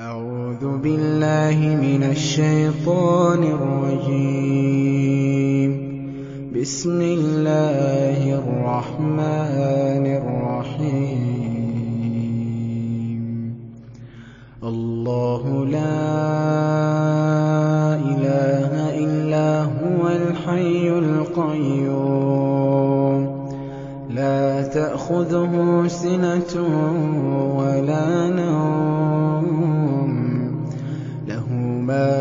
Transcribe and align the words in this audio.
أعوذ 0.00 0.78
بالله 0.78 1.58
من 1.58 2.02
الشيطان 2.10 3.42
الرجيم. 3.42 4.90
بسم 6.60 7.00
الله 7.00 8.34
الرحمن 8.38 10.06
الرحيم. 10.22 11.48
الله 14.62 15.64
لا 15.66 15.98
إله 17.98 18.70
إلا 19.04 19.62
هو 19.62 20.08
الحي 20.08 20.88
القيوم. 20.88 22.38
لا 24.14 24.62
تأخذه 24.62 25.84
سنة 25.88 26.52
ولا 27.58 28.28
نوم. 28.28 28.87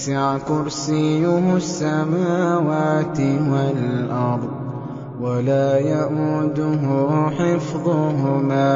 وسع 0.00 0.38
كرسيه 0.48 1.56
السماوات 1.56 3.20
والأرض 3.20 4.50
ولا 5.20 5.78
يئوده 5.78 6.84
حفظهما 7.38 8.72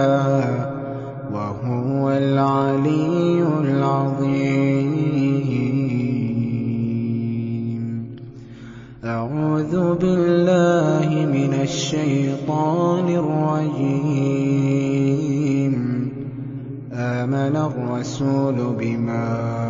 وهو 1.32 2.10
العلي 2.10 3.42
العظيم. 3.60 4.84
أعوذ 9.04 9.94
بالله 9.94 11.08
من 11.08 11.52
الشيطان 11.62 13.08
الرجيم. 13.08 14.14
آمن 16.92 17.56
الرسول 17.56 18.76
بما 18.78 19.64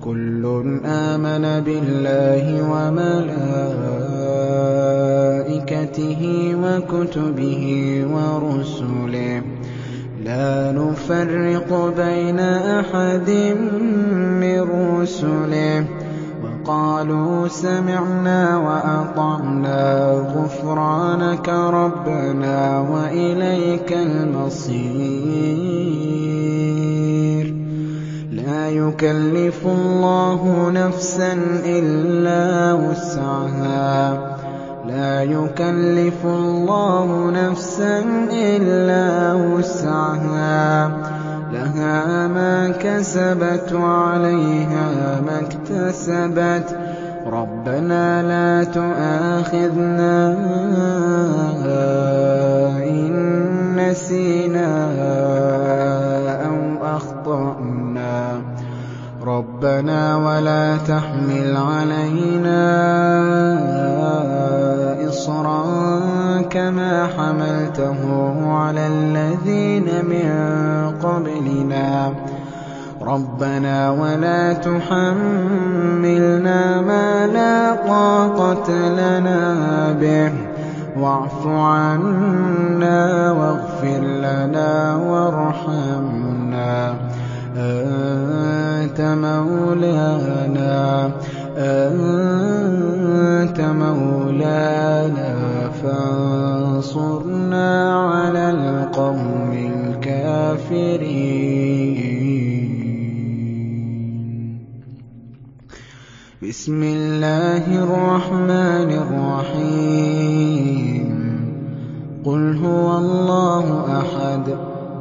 كل 0.00 0.44
آمن 0.84 1.64
بالله 1.64 2.44
وملائكته 2.72 3.32
وكتبه 6.64 7.64
ورسله. 8.12 9.42
لا 10.24 10.72
نفرق 10.72 11.94
بين 11.96 12.40
أحد 12.40 13.30
من 14.40 14.60
رسله. 15.00 15.84
وقالوا 16.68 17.48
سمعنا 17.48 18.56
وأطعنا 18.56 20.10
غفرانك 20.36 21.48
ربنا 21.48 22.80
وإليك 22.80 23.92
المصير. 23.92 24.78
لا 28.32 28.68
يكلف 28.70 29.66
الله 29.66 30.70
نفسا 30.70 31.32
إلا 31.64 32.72
وسعها. 32.72 34.18
لا 34.86 35.22
يكلف 35.22 36.24
الله 36.24 37.30
نفسا 37.30 38.04
إلا 38.32 39.34
وسعها. 39.34 41.07
ما 42.28 42.68
كسبت 42.68 43.72
وعليها 43.72 45.20
ما 45.26 45.40
اكتسبت. 45.40 46.78
ربنا 47.26 48.22
لا 48.22 48.64
تؤاخذنا 48.64 50.36
إن 52.82 53.10
نسينا 53.76 54.70
أو 56.46 56.56
أخطأنا. 56.96 58.40
ربنا 59.26 60.16
ولا 60.16 60.76
تحمل 60.76 61.56
علينا 61.56 62.58
إصرا 65.08 66.17
كما 66.50 67.06
حملته 67.06 67.98
على 68.52 68.86
الذين 68.86 70.04
من 70.04 70.30
قبلنا. 71.02 72.12
ربنا 73.02 73.90
ولا 73.90 74.52
تحملنا 74.52 75.20
ما 76.80 77.26
لا 77.26 77.74
طاقة 77.88 78.88
لنا 78.88 79.92
به. 80.00 80.32
واعف 80.96 81.46
عنا 81.46 83.32
واغفر 83.32 84.00
لنا 84.04 84.96
وارحمنا. 84.96 86.94
أنت 87.56 89.00
مولانا. 89.00 91.10
أنت 91.58 93.60
مولانا. 93.60 95.28
فانصرنا 95.82 96.37
على 98.12 98.50
القوم 98.50 99.52
الكافرين 99.52 101.18
بسم 106.42 106.82
الله 106.82 107.84
الرحمن 107.84 108.90
الرحيم 109.04 111.08
قل 112.24 112.56
هو 112.56 112.98
الله 112.98 113.66
أحد 114.00 114.48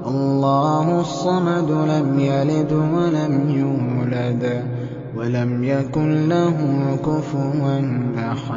الله 0.07 1.01
الصمد 1.01 1.71
لم 1.71 2.19
يلد 2.19 2.73
ولم 2.73 3.49
يولد 3.49 4.63
ولم 5.17 5.63
يكن 5.63 6.29
له 6.29 6.57
كفوا 7.05 7.81
أحد 8.17 8.56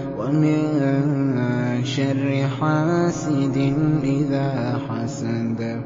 ومن 0.31 1.81
شر 1.83 2.47
حاسد 2.59 3.73
إذا 4.03 4.77
حسد. 4.89 5.81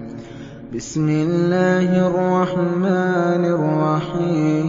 بسم 0.76 1.10
الله 1.10 2.08
الرحمن 2.08 3.46
الرحيم. 3.46 4.66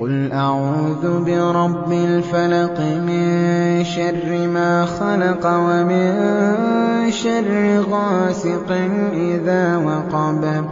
قُلْ 0.00 0.32
أَعُوذُ 0.32 1.24
بِرَبِّ 1.24 1.92
الْفَلَقِ 1.92 2.80
مِن 2.80 3.84
شَرِّ 3.84 4.48
مَا 4.48 4.84
خَلَقَ 4.84 5.46
وَمِن 5.46 6.12
شَرِّ 7.10 7.80
غَاسِقٍ 7.90 8.72
إِذَا 9.12 9.76
وَقَبَ. 9.76 10.71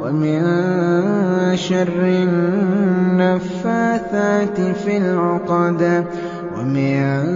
وَمِن 0.00 0.40
شَرِّ 1.56 2.00
النَّفَّاثَاتِ 2.04 3.40
فِي 4.60 4.96
الْعُقَدِ 4.96 6.04
وَمِن 6.56 7.28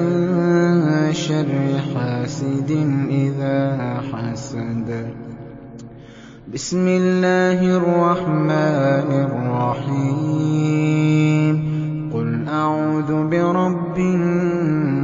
شَرِّ 1.12 1.80
حَاسِدٍ 1.94 2.70
إِذَا 3.10 4.00
حَسَدَ. 4.12 4.88
بِسْمِ 6.52 6.88
اللَّهِ 6.88 7.76
الرَّحْمَٰنِ 7.76 9.10
الرَّحِيمِ. 9.12 10.24
قُلْ 12.14 12.48
أَعُوذُ 12.48 13.28
بِرَبِّ 13.28 13.98
النَّاسِ 13.98 15.03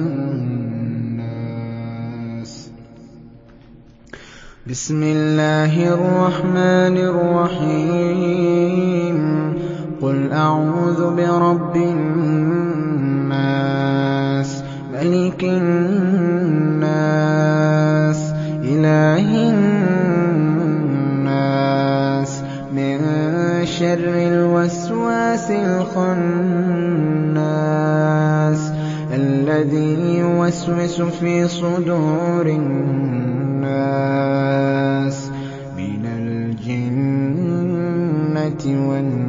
بِسْمِ 4.67 5.03
اللَّهِ 5.03 5.93
الرَّحْمَٰنِ 5.93 6.97
الرَّحِيمِ. 6.97 8.39
قُلْ 10.01 10.31
أَعُوذُ 10.31 11.15
بِرَبِّ 11.15 11.75
النَّاسِ 11.75 12.68
مَلِكِ 14.99 15.43
النَّاسِ 15.43 16.91
إِلَٰهِ 18.63 19.49
النَّاسِ. 19.49 22.43
مِن 22.75 22.99
شَرِّ 23.65 24.05
الْوَسْوَاسِ 24.05 25.51
الْخَنَّاسِ 25.51 26.31
الَّذِي 29.13 30.17
يُوَسْوِسُ 30.19 31.01
فِي 31.01 31.47
صُدُورِ 31.47 32.45
النَّاسِ. 32.45 33.71
مِنَ 35.77 36.05
الْجِنَّةِ 36.05 38.89
وَالنَّاسِ. 38.89 39.28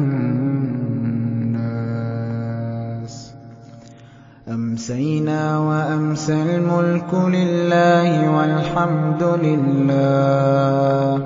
أَمْسَيْنَا 4.50 5.60
وَأَمْسَى 5.60 6.34
الْمُلْكُ 6.34 7.14
لِلَّهِ 7.14 8.32
وَالْحَمْدُ 8.38 9.24
لِلَّهِ 9.24 11.18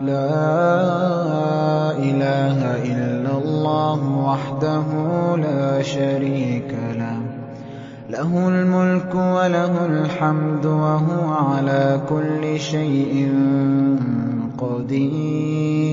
لَا 0.00 0.28
إِلَٰهَ 1.98 2.58
إِلَّا 2.84 3.32
اللَّهُ 3.38 4.00
وَحْدَهُ 4.28 4.88
لَا 5.36 5.82
شَرِيكَ 5.82 6.74
لَهُ 6.96 7.18
ۖ 7.20 7.26
لَهُ 8.10 8.48
الْمُلْكُ 8.48 9.14
وَلَهُ 9.14 9.86
الْحَمْدُ 9.86 10.66
وَهُوَ 10.66 11.32
عَلَىٰ 11.32 12.00
كُلِّ 12.08 12.60
شَيْءٍ 12.60 13.32
قَدِيرٌ 14.58 15.86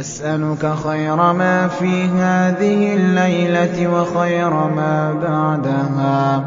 أَسْأَلُكَ 0.00 0.74
خَيْرَ 0.74 1.32
مَا 1.32 1.68
فِي 1.68 2.04
هَٰذِهِ 2.04 2.94
اللَّيْلَةِ 2.94 4.00
وَخَيْرَ 4.00 4.50
مَا 4.50 5.12
بَعْدَهَا. 5.12 6.44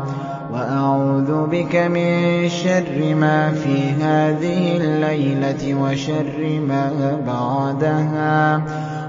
وَأَعُوذُ 0.54 1.48
بِكَ 1.48 1.76
مِن 1.76 2.50
شَرِّ 2.50 3.16
مَا 3.16 3.52
فِي 3.52 3.92
هَٰذِهِ 3.92 4.78
اللَّيْلَةِ 4.78 5.76
وَشَرِّ 5.76 6.62
مَا 6.68 6.92
بَعْدَهَا. 7.28 8.62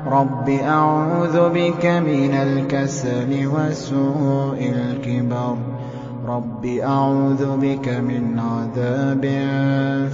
رَبِّ 0.07 0.49
أَعُوذُ 0.49 1.49
بِكَ 1.49 1.87
مِنَ 1.87 2.35
الْكَسَلِ 2.35 3.47
وَسُوءِ 3.47 4.59
الْكِبَرِ. 4.61 5.82
رَبِّ 6.27 6.65
أَعُوذُ 6.67 7.57
بِكَ 7.57 7.89
مِنْ 7.89 8.39
عَذَابٍ 8.39 9.21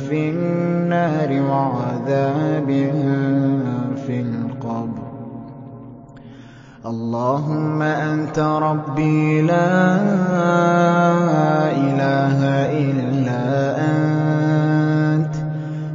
فِي 0.08 0.30
النَّارِ 0.30 1.42
وَعَذَابٍ 1.42 2.66
فِي 4.06 4.20
الْقَبْرِ 4.20 5.08
اللَّهُمَّ 6.86 7.82
أَنتَ 7.82 8.38
رَبِّي 8.38 9.42
لَا 9.42 9.76
إِلَٰهَ 11.76 12.38
إِلَّا 12.72 13.44
أَنتَ 13.90 15.34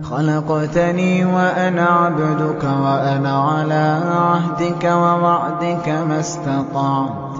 خَلَقْتَنِي 0.05 1.25
وَأَنَا 1.25 1.85
عَبْدُكَ 1.85 2.63
وَأَنَا 2.63 3.33
عَلَىٰ 3.49 4.01
عَهْدِكَ 4.05 4.83
وَوَعْدِكَ 4.83 5.89
مَا 5.89 6.19
اسْتَطَعْتُ 6.19 7.32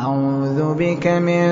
أَعُوذُ 0.00 0.74
بِكَ 0.74 1.06
مِن 1.06 1.44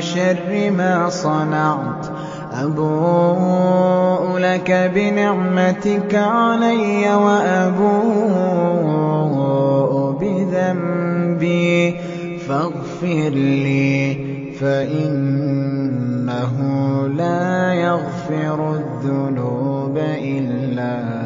شَرِّ 0.00 0.70
مَا 0.70 1.08
صَنَعْتُ. 1.08 2.06
أَبُوءُ 2.52 4.38
لَكَ 4.38 4.90
بِنِعْمَتِكَ 4.94 6.14
عَلَيَّ 6.14 7.14
وَأَبُوءُ 7.14 8.26
بِذَنبِي. 10.20 11.94
فَاغْفِرْ 12.38 13.30
لِي 13.34 14.16
فَإِنَّهُ 14.60 16.54
لَا 17.06 17.74
يَغْفِرُ 17.74 18.74
الذُّنُوبَ 18.74 19.98
إِلَّا 19.98 20.76
أَنتَ 20.76 21.25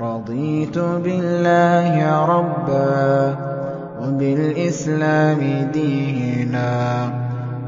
رَضِيتُ 0.00 0.78
بِاللَّهِ 0.78 2.24
رَبًّا 2.24 3.36
وَبِالْإِسْلَامِ 4.02 5.70
دِينًا 5.72 7.10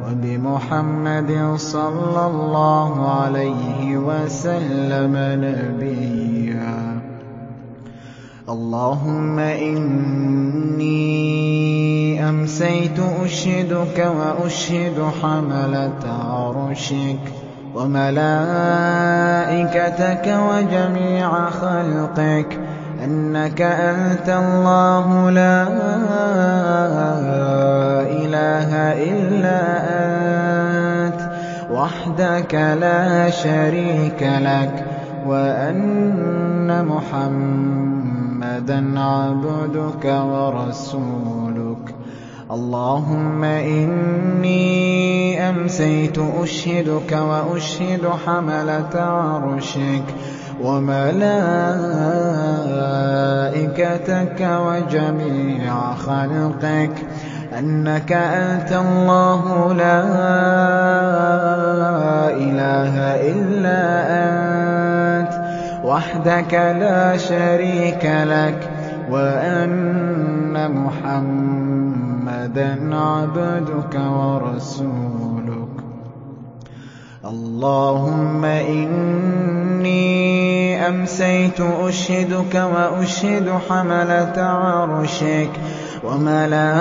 وَبِمُحَمَّدٍ 0.06 1.54
صَلَّى 1.56 2.26
اللَّهُ 2.26 3.10
عَلَيْهِ 3.10 3.96
وَسَلَّمَ 3.96 5.14
نَبِيًّا. 5.16 7.00
اللهم 8.48 9.38
إني 9.38 10.98
أمسيت 12.28 13.00
أشهدك 13.24 13.98
وأشهد 14.18 15.10
حملة 15.22 16.00
عرشك 16.04 17.37
وملائكتك 17.78 19.06
وجميع 20.50 21.50
خلقك 21.50 22.58
أنك 23.04 23.62
أنت 23.62 24.28
الله 24.28 25.30
لا 25.30 25.62
إله 28.02 28.70
إلا 29.10 29.60
أنت 30.04 31.20
وحدك 31.70 32.54
لا 32.54 33.30
شريك 33.30 34.22
لك 34.22 34.84
وأن 35.26 36.84
محمدا 36.84 38.20
عبدك 39.00 40.04
ورسولك 40.04 41.67
اللهم 42.50 43.44
إني 43.44 44.58
أمسيت 45.48 46.18
أشهدك 46.18 47.12
وأشهد 47.12 48.08
حملة 48.26 48.94
عرشك 48.94 50.04
وملائكتك 50.62 51.18
وجميع 54.40 55.94
خلقك 55.94 56.96
أنك 57.58 58.12
أنت 58.12 58.72
الله 58.72 59.72
لا 59.74 60.04
إله 62.30 62.94
إلا 63.32 63.82
أنت 65.20 65.32
وحدك 65.84 66.54
لا 66.54 67.16
شريك 67.16 68.04
لك 68.04 68.68
وأن 69.10 69.98
محمدا 72.48 72.96
عبدك 72.96 73.94
ورسولك. 73.94 75.68
اللهم 77.24 78.44
إني 78.44 79.98
أمسيت 80.88 81.60
أشهدك 81.60 82.54
وأشهد 82.54 83.50
حملة 83.68 84.42
عرشك 84.42 85.50
وملائكتك 86.04 86.78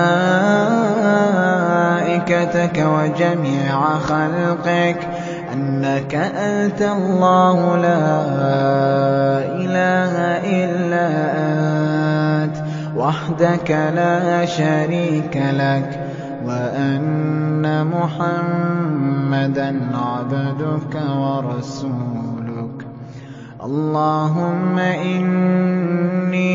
وجميع 2.77 3.97
خلقك. 3.99 5.07
أنك 5.53 6.15
أنت 6.15 6.81
الله 6.81 7.77
لا 7.77 8.21
إله 9.55 10.13
إلا 10.43 11.07
أنت. 11.37 11.76
وحدك 12.97 13.71
لا 13.71 14.45
شريك 14.45 15.37
لك 15.37 15.99
وأن 16.45 17.87
محمدا 17.87 19.69
عبدك 19.93 20.95
ورسولك. 21.17 22.85
اللهم 23.63 24.79
إني 24.79 26.47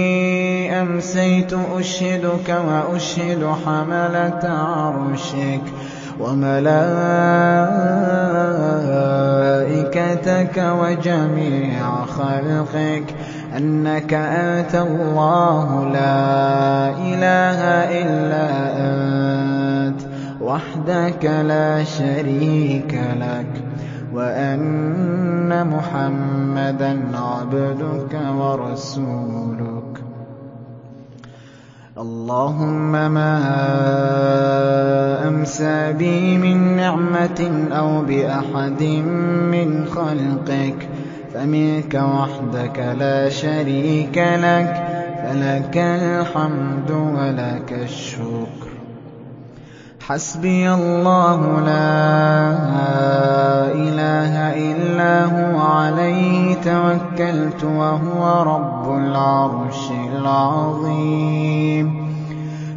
أمسيت 0.82 1.52
أشهدك 1.52 2.48
وأشهد 2.68 3.42
حملة 3.66 4.44
عرشك 4.44 5.62
وملائكتك 6.20 6.66
وجميع 10.80 12.04
خلقك. 12.04 13.14
أنك 13.56 14.14
أنت 14.14 14.74
الله 14.74 15.84
لا 15.92 16.88
إله 16.88 17.60
إلا 18.02 18.48
أنت 18.76 20.00
وحدك 20.40 21.24
لا 21.24 21.84
شريك 21.84 23.00
لك 23.20 23.62
وأن 24.14 25.66
محمدا 25.66 27.00
عبدك 27.14 28.18
ورسولك. 28.38 29.72
اللهم 31.98 32.92
ما 32.92 33.38
أمسى 35.28 35.92
بي 35.92 36.38
من 36.38 36.76
نعمة 36.76 37.68
أو 37.72 38.02
بأحد 38.02 38.82
من 39.52 39.86
خلقك 39.86 40.88
فمنك 41.42 41.94
وحدك 41.94 42.78
لا 42.98 43.28
شريك 43.28 44.18
لك 44.18 44.86
فلك 45.22 45.76
الحمد 45.76 46.90
ولك 46.90 47.72
الشكر. 47.72 48.70
حسبي 50.00 50.74
الله 50.74 51.60
لا 51.60 52.52
إله 53.74 54.34
إلا 54.70 55.24
هو 55.24 55.58
عليه 55.60 56.54
توكلت 56.54 57.64
وهو 57.64 58.42
رب 58.42 58.96
العرش 58.98 59.90
العظيم. 60.14 62.01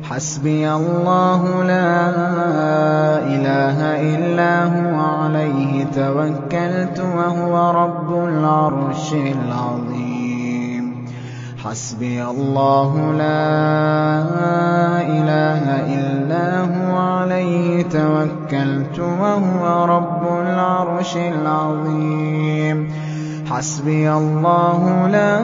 حسبي 0.09 0.71
الله 0.71 1.63
لا 1.63 2.09
إله 3.35 3.77
إلا 4.13 4.53
هو 4.63 4.95
عليه 4.99 5.83
توكلت 5.83 6.99
وهو 7.15 7.71
رب 7.71 8.09
العرش 8.29 9.13
العظيم. 9.13 11.05
حسبي 11.63 12.23
الله 12.23 12.91
لا 13.17 13.51
إله 15.17 15.63
إلا 15.97 16.47
هو 16.61 16.97
عليه 16.97 17.83
توكلت 17.83 18.99
وهو 18.99 19.85
رب 19.85 20.23
العرش 20.41 21.17
العظيم. 21.17 22.77
حسبي 23.49 24.11
الله 24.11 25.07
لا 25.07 25.39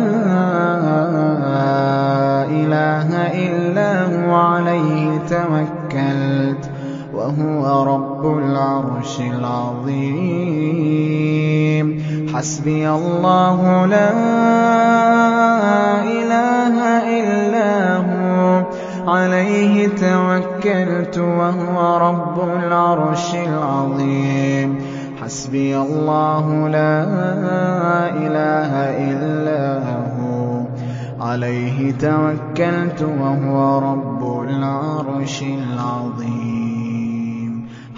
حسبي 12.62 12.90
الله 12.90 13.86
لا 13.86 14.10
إله 16.04 16.76
إلا 17.20 17.98
هو. 17.98 18.64
عليه 19.08 19.88
توكلت 19.88 21.18
وهو 21.18 21.98
رب 21.98 22.50
العرش 22.50 23.36
العظيم. 23.36 24.80
حسبي 25.24 25.78
الله 25.78 26.68
لا 26.70 27.04
إله 28.14 28.72
إلا 29.10 29.80
هو. 30.18 30.62
عليه 31.22 31.92
توكلت 31.92 33.02
وهو 33.02 33.80
رب 33.80 34.22
العرش 34.50 35.42
العظيم. 35.42 36.62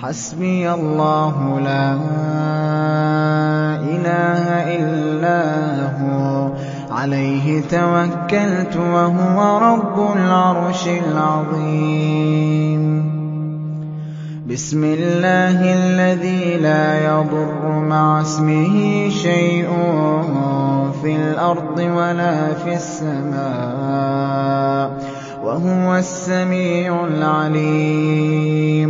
حسبي 0.04 0.74
الله 0.74 1.60
لا 1.60 1.94
توكلت 7.62 8.76
وهو 8.78 9.58
رب 9.58 10.16
العرش 10.16 10.88
العظيم. 10.88 12.84
بسم 14.50 14.84
الله 14.84 15.74
الذي 15.74 16.58
لا 16.58 17.06
يضر 17.06 17.80
مع 17.80 18.22
اسمه 18.22 19.10
شيء 19.10 19.68
في 21.02 21.16
الأرض 21.16 21.80
ولا 21.80 22.54
في 22.54 22.74
السماء 22.74 24.04
وهو 25.44 25.96
السميع 25.96 27.06
العليم. 27.06 28.90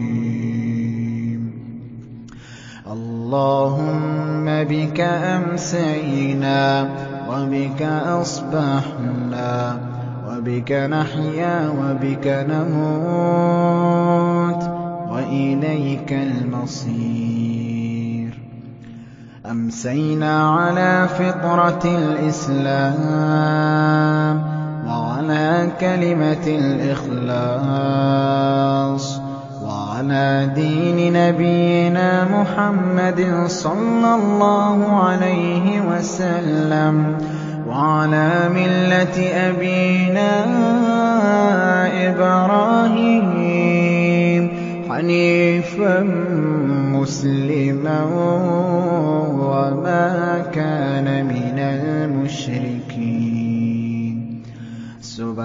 اللهم 3.31 4.43
بك 4.63 4.99
أمسينا 4.99 6.89
وبك 7.31 7.81
أصبحنا 8.21 9.77
وبك 10.27 10.71
نحيا 10.71 11.69
وبك 11.69 12.27
نموت 12.51 13.81
وإليك 15.11 16.13
المصير. 16.13 17.51
أمسينا 19.51 20.49
على 20.49 21.07
فطرة 21.07 21.83
الإسلام 21.85 22.91
وعلى 24.87 25.71
كلمة 25.79 26.47
الإخلاص. 27.27 28.01
وعلى 30.01 30.49
دين 30.55 31.13
نبينا 31.13 32.25
محمد 32.25 33.45
صلى 33.47 34.15
الله 34.15 35.03
عليه 35.03 35.81
وسلم 35.81 37.17
وعلى 37.67 38.49
ملة 38.49 39.17
أبينا 39.49 40.31
إبراهيم 42.09 43.61
حنيفا 44.89 45.99
مسلما 46.97 48.03
وما 49.29 50.43
كان 50.53 51.25
من 51.25 51.40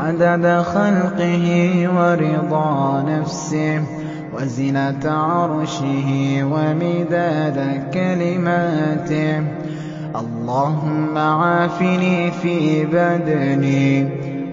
عدد 0.00 0.62
خلقه 0.62 1.46
ورضا 1.96 3.02
نفسه 3.08 3.82
وزنة 4.34 5.04
عرشه 5.04 6.08
ومداد 6.44 7.82
كلماته. 7.94 9.44
اللهم 10.16 11.18
عافني 11.18 12.30
في 12.30 12.86
بدني. 12.86 14.08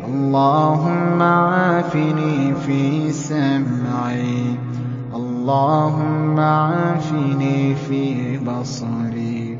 اللهم 0.05 1.21
عافني 1.21 2.53
في 2.65 3.11
سمعي. 3.11 4.55
اللهم 5.15 6.39
عافني 6.39 7.75
في 7.75 8.37
بصري. 8.37 9.57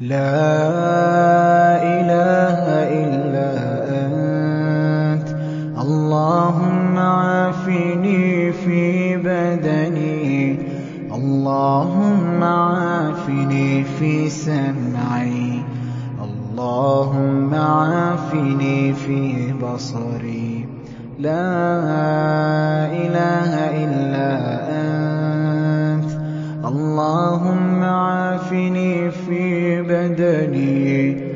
لا 0.00 0.52
إله 1.82 2.58
إلا 3.04 3.46
أنت 3.70 3.75
اللهم 6.16 6.98
عافني 6.98 8.52
في 8.52 9.16
بدني. 9.16 10.58
اللهم 11.14 12.42
عافني 12.42 13.84
في 13.84 14.30
سمعي. 14.30 15.62
اللهم 16.24 17.54
عافني 17.54 18.92
في 18.92 19.52
بصري. 19.52 20.68
لا 21.18 21.52
إله 22.92 23.50
إلا 23.84 24.30
أنت. 25.92 26.10
اللهم 26.64 27.82
عافني 27.82 29.10
في 29.10 29.82
بدني. 29.82 31.35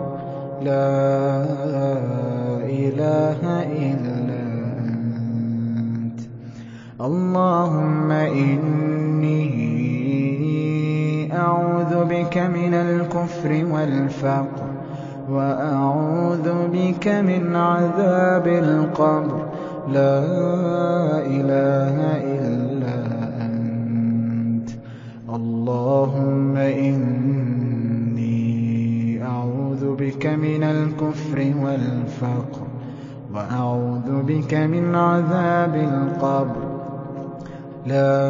لا 0.63 1.43
إله 2.63 3.41
إلا 3.63 4.43
أنت. 4.87 6.19
اللهم 7.01 8.11
إني 8.11 9.41
أعوذ 11.33 12.05
بك 12.05 12.37
من 12.37 12.73
الكفر 12.73 13.65
والفقر 13.71 14.67
وأعوذ 15.29 16.67
بك 16.73 17.07
من 17.07 17.55
عذاب 17.55 18.47
القبر. 18.47 19.45
لا 19.87 20.23
إله 21.25 21.97
إلا 22.23 22.97
أنت. 23.45 24.69
اللهم 25.29 26.57
إني 26.57 27.40
بك 30.01 30.25
من 30.25 30.63
الكفر 30.63 31.53
والفقر 31.63 32.67
وأعوذ 33.33 34.21
بك 34.21 34.53
من 34.53 34.95
عذاب 34.95 35.75
القبر. 35.75 36.81
لا 37.85 38.27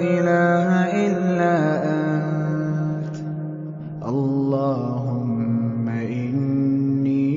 إله 0.00 0.68
إلا 1.06 1.56
أنت. 1.84 3.16
اللهم 4.08 5.88
إني 5.88 7.32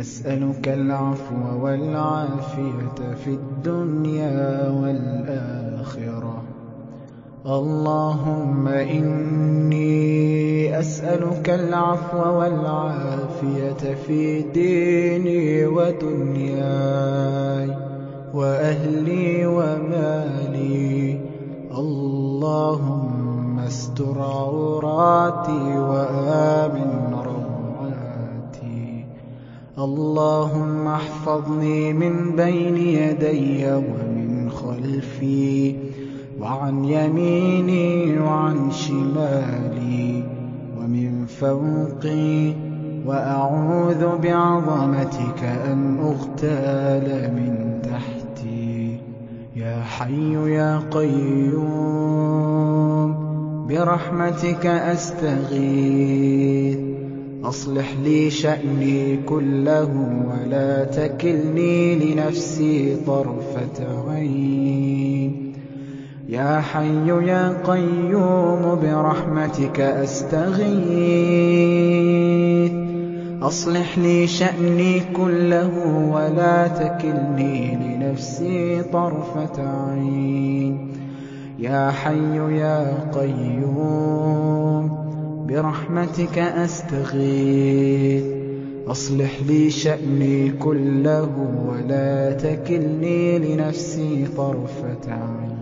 أسألك 0.00 0.68
العفو 0.68 1.64
والعافية 1.64 3.14
في 3.24 3.30
الدنيا 3.30 4.68
والآخرة. 4.68 5.63
اللهم 7.46 8.68
إني 8.68 10.80
أسألك 10.80 11.50
العفو 11.50 12.18
والعافية 12.18 13.94
في 14.06 14.42
ديني 14.42 15.66
ودنياي 15.66 17.68
وأهلي 18.34 19.46
ومالي. 19.46 21.20
اللهم 21.78 23.58
استر 23.58 24.22
عوراتي 24.22 25.78
وآمن 25.78 27.14
روعاتي. 27.14 29.04
اللهم 29.78 30.88
احفظني 30.88 31.92
من 31.92 32.36
بين 32.36 32.76
يدي 32.76 33.72
ومن 33.72 34.50
خلفي. 34.50 35.83
وعن 36.44 36.84
يميني 36.84 38.18
وعن 38.18 38.70
شمالي 38.70 40.22
ومن 40.78 41.26
فوقي 41.26 42.52
وأعوذ 43.06 44.18
بعظمتك 44.18 45.44
أن 45.44 45.98
أغتال 45.98 47.32
من 47.34 47.80
تحتي. 47.82 48.98
يا 49.56 49.82
حي 49.82 50.34
يا 50.34 50.78
قيوم 50.90 51.64
برحمتك 53.68 54.66
أستغيث. 54.66 56.14
أصلح 57.44 57.94
لي 58.04 58.30
شأني 58.30 59.16
كله 59.16 59.90
ولا 60.30 60.84
تكلني 60.84 61.94
لنفسي 61.94 62.96
طرفة 63.06 64.10
عين. 64.10 65.43
يا 66.28 66.60
حي 66.60 67.08
يا 67.08 67.62
قيوم 67.66 68.78
برحمتك 68.82 69.80
أستغيث. 69.80 70.44
أصلح 73.42 73.98
لي 73.98 74.26
شأني 74.26 75.00
كله 75.16 75.70
ولا 76.12 76.68
تكلني 76.68 77.76
لنفسي 77.76 78.82
طرفة 78.82 79.62
عين. 79.90 80.88
يا 81.58 81.90
حي 81.90 82.36
يا 82.58 83.10
قيوم 83.14 84.90
برحمتك 85.48 86.38
أستغيث. 86.38 88.24
أصلح 88.86 89.32
لي 89.48 89.70
شأني 89.70 90.50
كله 90.50 91.28
ولا 91.68 92.32
تكلني 92.32 93.38
لنفسي 93.38 94.26
طرفة 94.36 95.12
عين. 95.12 95.53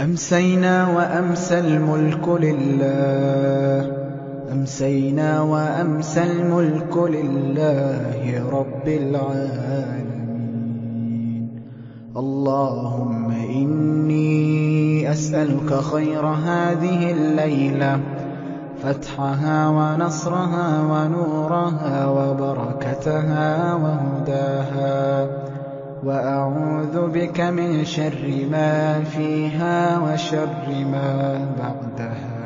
أمسينا 0.00 0.88
وأمسى 0.88 1.58
الملك 1.58 2.28
لله. 2.28 3.92
أمسينا 4.52 5.40
وأمسى 5.40 6.22
الملك 6.22 6.96
لله 6.96 8.50
رب 8.52 8.88
العالمين. 8.88 10.06
اللهم 12.16 13.30
إني 13.30 15.12
أسألك 15.12 15.74
خير 15.74 16.26
هذه 16.26 17.10
الليلة 17.12 18.00
فتحها 18.82 19.68
ونصرها 19.68 20.82
ونورها 20.82 22.06
وبركتها 22.06 23.74
وهداها. 23.74 25.28
وأعوذ 26.04 27.10
بك 27.10 27.40
من 27.40 27.84
شر 27.84 28.46
ما 28.50 29.04
فيها 29.04 29.98
وشر 29.98 30.84
ما 30.92 31.40
بعدها. 31.58 32.36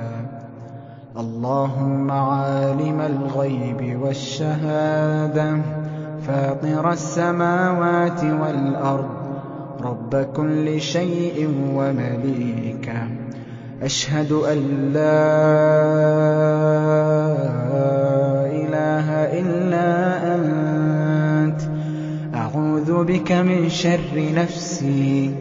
اللهم 1.16 2.10
عالم 2.10 3.00
الغيب 3.00 4.00
والشهادة 4.02 5.56
فاطر 6.26 6.92
السماوات 6.92 8.24
والأرض 8.24 9.20
رب 9.82 10.26
كل 10.36 10.80
شيء 10.80 11.48
ومليكه 11.74 13.02
أشهد 13.82 14.32
أن 14.32 14.58
لا 14.92 15.20
إله 18.46 19.06
إلا 19.40 19.90
أنت 20.16 20.19
أعوذ 22.90 23.04
بك 23.04 23.32
من 23.32 23.68
شر 23.70 24.32
نفسي 24.34 25.34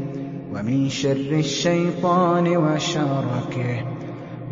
ومن 0.53 0.89
شر 0.89 1.31
الشيطان 1.31 2.57
وشركه 2.57 3.83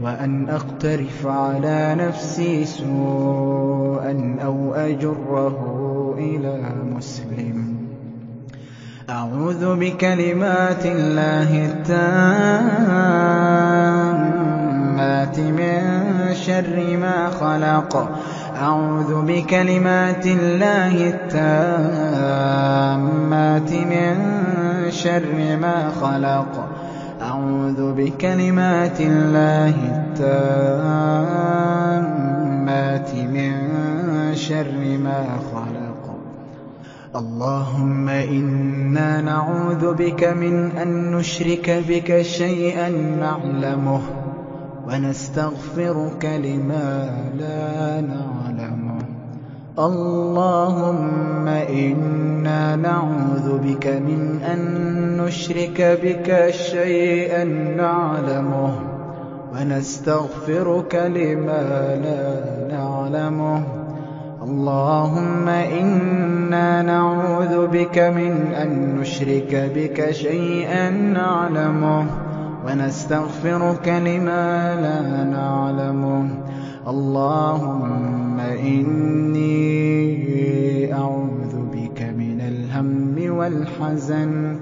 وأن 0.01 0.49
أقترف 0.49 1.25
على 1.27 1.95
نفسي 1.99 2.65
سوءا 2.65 4.37
أو 4.43 4.73
أجره 4.73 6.15
إلى 6.17 6.61
مسلم. 6.95 7.77
أعوذ 9.09 9.75
بكلمات 9.75 10.85
الله 10.85 11.65
التامات 11.65 12.19
من 15.39 15.81
شر 16.33 16.97
ما 16.97 17.29
خلق 17.29 18.17
أعوذ 18.57 19.25
بكلمات 19.25 20.25
الله 20.25 20.93
التامات 21.13 22.51
من 23.73 24.15
شر 24.89 25.57
ما 25.61 25.89
خلق. 26.01 26.69
أعوذ 27.21 27.93
بكلمات 27.93 29.01
الله 29.01 29.75
التامات 29.95 30.35
من 33.15 33.53
شر 34.35 34.97
ما 35.03 35.25
خلق. 35.53 36.15
اللهم 37.15 38.09
إنا 38.09 39.21
نعوذ 39.21 39.93
بك 39.93 40.23
من 40.23 40.71
أن 40.77 41.11
نشرك 41.11 41.83
بك 41.89 42.21
شيئا 42.21 42.89
نعلمه. 43.19 44.01
ونستغفرك 44.87 46.25
لما 46.25 47.09
لا 47.39 48.01
نعلمه 48.01 48.99
اللهم 49.79 51.47
إنا 51.47 52.75
نعوذ 52.75 53.57
بك 53.57 53.87
من 53.87 54.39
أن 54.51 54.61
نشرك 55.21 55.99
بك 56.03 56.49
شيئا 56.49 57.43
نعلمه 57.77 58.73
ونستغفرك 59.53 60.95
لما 60.95 61.95
لا 62.03 62.77
نعلمه. 62.77 63.63
اللهم 64.43 65.47
إنا 65.47 66.81
نعوذ 66.81 67.67
بك 67.67 67.97
من 67.99 68.53
أن 68.61 68.95
نشرك 68.99 69.71
بك 69.75 70.11
شيئا 70.11 70.89
نعلمه. 70.89 72.26
ونستغفرك 72.67 73.87
لما 73.87 74.75
لا 74.81 75.23
نعلمه 75.23 76.29
اللهم 76.87 78.39
إني 78.39 79.53
أعوذ 80.93 81.55
بك 81.73 82.01
من 82.01 82.41
الهم 82.41 83.37
والحزن 83.37 84.57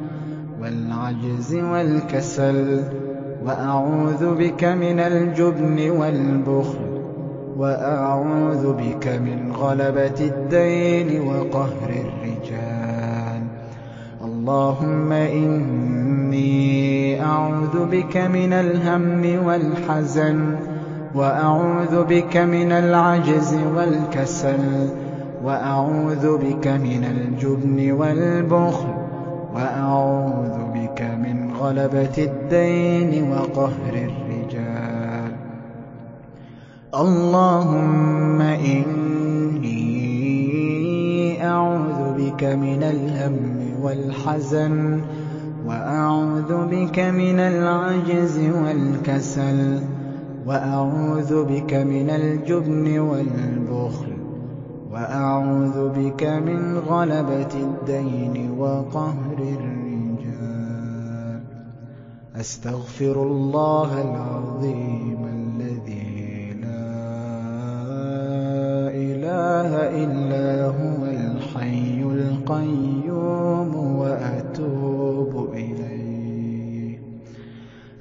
والعجز 0.61 1.55
والكسل 1.55 2.83
وأعوذ 3.45 4.35
بك 4.35 4.63
من 4.63 4.99
الجبن 4.99 5.89
والبخل 5.89 6.85
وأعوذ 7.57 8.73
بك 8.73 9.07
من 9.07 9.51
غلبة 9.51 10.19
الدين 10.21 11.21
وقهر 11.21 11.89
الرجال. 11.89 13.41
اللهم 14.25 15.11
إني 15.11 16.04
أعوذ 17.25 17.85
بك 17.91 18.17
من 18.17 18.53
الهم 18.53 19.45
والحزن 19.45 20.55
وأعوذ 21.15 22.03
بك 22.03 22.37
من 22.37 22.71
العجز 22.71 23.55
والكسل 23.75 24.89
وأعوذ 25.43 26.37
بك 26.37 26.67
من 26.67 27.03
الجبن 27.03 27.91
والبخل 27.91 28.87
وأعوذ 29.55 30.57
بك 30.73 31.01
من 31.01 31.51
غلبة 31.59 32.17
الدين 32.17 33.31
وقهر 33.31 33.93
الرجال. 33.93 35.31
اللهم 36.95 38.41
إني 38.41 39.85
أعوذ 41.47 42.13
بك 42.17 42.43
من 42.43 42.83
الهم 42.83 43.37
والحزن 43.81 45.01
وأعوذ 45.67 46.65
بك 46.65 46.99
من 46.99 47.39
العجز 47.39 48.37
والكسل 48.37 49.79
وأعوذ 50.45 51.45
بك 51.45 51.73
من 51.73 52.09
الجبن 52.09 52.99
والبخل 52.99 54.15
وأعوذ 54.91 55.89
بك 55.89 56.23
من 56.23 56.77
غلبة 56.77 57.53
الدين 57.55 58.51
وقهر 58.59 59.37
الرجال. 59.39 59.85
أستغفر 62.39 63.23
الله 63.23 63.89
العظيم 64.01 65.21
الذي 65.37 66.53
لا 66.61 66.85
إله 69.03 69.71
إلا 70.03 70.47
هو 70.67 71.05
الحي 71.05 72.01
القيوم. 72.01 73.64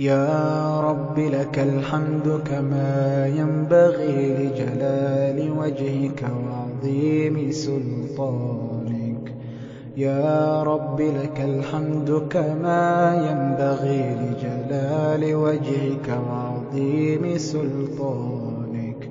يا 0.00 0.80
رب 0.80 1.18
لك 1.18 1.58
الحمد 1.58 2.40
كما 2.50 3.26
ينبغي 3.26 4.34
لجلال 4.34 5.52
وجهك 5.58 6.22
وعظيم 6.22 7.50
سلطانك. 7.50 9.34
يا 9.96 10.62
رب 10.62 11.00
لك 11.00 11.40
الحمد 11.40 12.22
كما 12.30 13.14
ينبغي 13.30 14.16
لجلال 14.20 15.34
وجهك 15.34 16.18
وعظيم 16.28 17.38
سلطانك. 17.38 19.10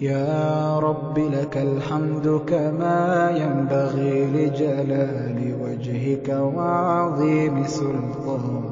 يا 0.00 0.78
رب 0.78 1.18
لك 1.18 1.56
الحمد 1.56 2.40
كما 2.46 3.30
ينبغي 3.36 4.26
لجلال 4.26 5.54
وجهك 5.62 6.28
وعظيم 6.28 7.66
سلطانك. 7.66 8.71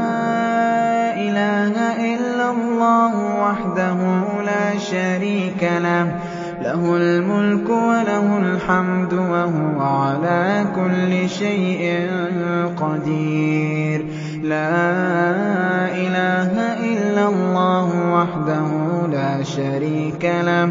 الله 2.81 3.41
وحده 3.41 3.97
لا 4.45 4.77
شريك 4.77 5.61
له. 5.61 6.05
له 6.61 6.97
الملك 6.97 7.69
وله 7.69 8.37
الحمد 8.37 9.13
وهو 9.13 9.81
على 9.81 10.65
كل 10.75 11.29
شيء 11.29 12.09
قدير. 12.81 14.05
لا 14.43 14.81
إله 15.93 16.53
إلا 16.89 17.27
الله 17.29 17.87
وحده 18.13 18.69
لا 19.11 19.43
شريك 19.43 20.25
له. 20.25 20.69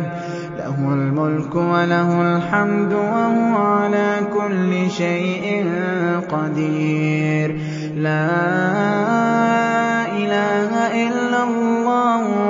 له 0.59 0.77
الملك 0.79 1.55
وله 1.55 2.37
الحمد 2.37 2.93
وهو 2.93 3.57
على 3.57 4.17
كل 4.35 4.91
شيء 4.91 5.65
قدير. 6.31 7.57
لا 7.97 9.30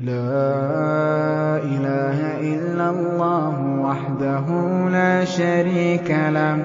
لا 0.00 1.60
إله 1.60 2.40
إلا 2.40 2.90
الله 2.90 3.56
وحده 3.84 4.46
لا 4.88 5.24
شريك 5.24 6.10
له 6.10 6.56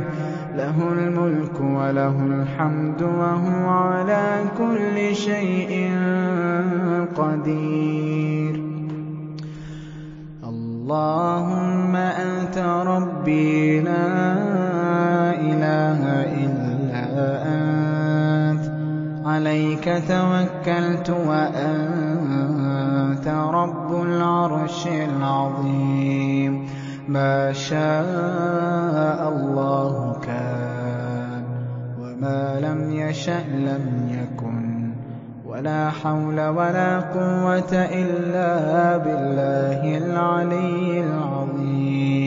له 0.55 0.77
الملك 0.91 1.59
وله 1.59 2.15
الحمد 2.31 3.01
وهو 3.01 3.69
على 3.69 4.43
كل 4.57 5.15
شيء 5.15 5.91
قدير. 7.15 8.55
اللهم 10.43 11.95
أنت 11.95 12.57
ربي 12.87 13.79
لا 13.81 14.07
إله 15.35 16.01
إلا 16.43 17.03
أنت 17.51 18.65
عليك 19.25 19.85
توكلت 20.07 21.09
وأنت 21.09 22.54
رب 23.27 24.01
العرش 24.01 24.87
العظيم 24.87 26.67
ما 27.07 27.53
شاء 27.53 29.29
الله 29.29 30.15
كان 30.25 31.43
وما 32.01 32.59
لم 32.59 32.91
يشأ 32.91 33.43
لم 33.49 34.09
يكن 34.11 34.91
ولا 35.45 35.89
حول 35.89 36.39
ولا 36.39 36.99
قوة 36.99 37.73
إلا 37.73 38.97
بالله 38.97 39.97
العلي 39.97 41.03
العظيم. 41.03 42.25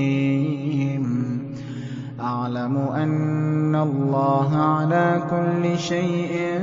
أعلم 2.20 2.76
أن 2.78 3.76
الله 3.76 4.56
على 4.56 5.22
كل 5.30 5.78
شيء 5.78 6.61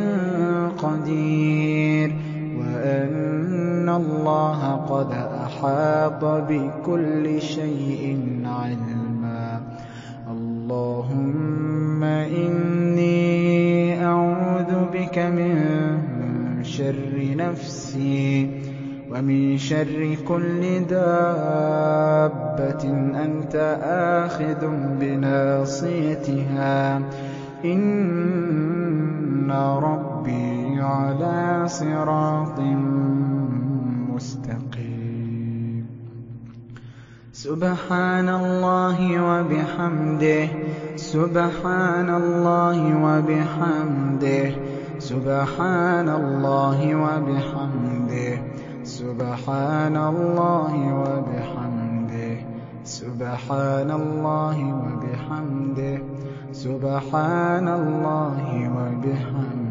قدير. 0.78 2.25
وأن 2.86 3.90
الله 3.90 4.76
قد 4.76 5.12
أحاط 5.46 6.26
بكل 6.26 7.42
شيء 7.42 8.20
علما. 8.46 9.62
اللهم 10.32 12.04
إني 12.04 14.06
أعوذ 14.06 14.74
بك 14.94 15.18
من 15.18 15.56
شر 16.64 17.36
نفسي 17.38 18.50
ومن 19.12 19.58
شر 19.58 20.16
كل 20.28 20.62
دابة 20.90 22.84
أنت 23.26 23.56
آخذ 24.26 24.68
بناصيتها. 25.00 27.02
إن 27.66 29.52
ربي 29.52 30.05
على 30.86 31.68
صراط 31.68 32.60
مستقيم. 34.14 35.86
سبحان 37.34 38.30
الله 38.30 38.98
وبحمده 39.30 40.48
سبحان 40.96 42.10
الله 42.22 42.80
وبحمده 43.06 44.48
سبحان 45.00 46.10
الله 46.10 46.80
وبحمده 47.06 48.34
سبحان 48.84 49.96
الله 50.12 50.74
وبحمده 51.02 52.36
سبحان 52.86 53.90
الله 54.02 54.58
وبحمده 54.84 55.96
سبحان 56.54 57.68
الله 57.68 58.40
وبحمده. 58.78 59.65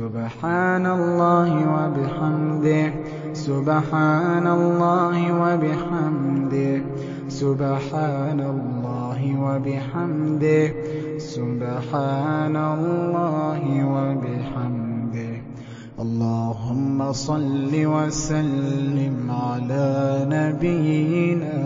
سبحان 0.00 0.86
الله 0.86 1.52
وبحمده 1.76 2.88
سبحان 3.34 4.46
الله 4.46 5.18
وبحمده 5.42 6.82
سبحان 7.28 8.40
الله 8.40 9.20
وبحمده 9.44 10.66
سبحان 11.18 12.56
الله 12.56 13.62
وبحمده. 13.94 15.32
اللهم 16.00 17.12
صل 17.12 17.72
وسلم 17.74 19.16
على 19.30 19.88
نبينا 20.32 21.56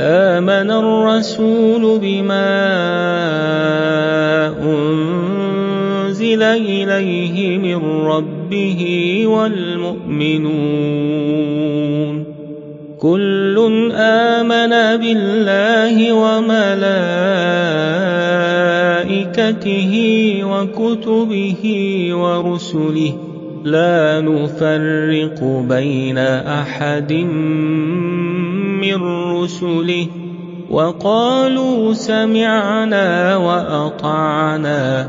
آمن 0.00 0.70
الرسول 0.70 1.98
بما 1.98 2.48
أنزل 4.64 6.42
إليه 6.42 7.58
من 7.58 7.84
ربه 7.84 9.22
والمؤمنون. 9.26 11.47
كل 12.98 13.56
آمن 13.94 14.72
بالله 15.00 16.12
وملائكته 16.12 16.72
وكتبه 20.44 21.62
ورسله 22.12 23.14
لا 23.64 24.20
نفرق 24.20 25.38
بين 25.68 26.18
أحد 26.18 27.12
من 28.82 28.98
رسله 29.36 30.06
وقالوا 30.70 31.92
سمعنا 31.92 33.36
وأطعنا 33.36 35.08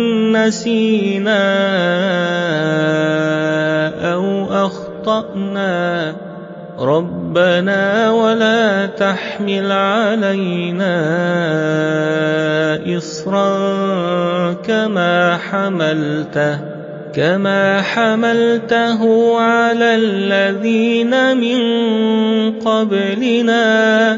نسينا 0.37 1.43
أو 4.13 4.45
أخطأنا. 4.65 6.15
ربنا 6.79 8.11
ولا 8.11 8.85
تحمل 8.85 9.71
علينا 9.71 10.97
إصرا 12.97 13.53
كما 14.53 15.37
حملته 15.37 16.59
كما 17.13 17.81
حملته 17.81 19.01
على 19.39 19.95
الذين 19.95 21.37
من 21.37 21.59
قبلنا. 22.59 24.17